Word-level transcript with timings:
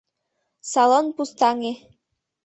Салон 0.71 1.05
пустаҥе. 1.15 1.73